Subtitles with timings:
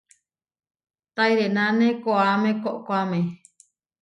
[1.15, 3.19] Taʼirénane koʼáme koʼkoáme.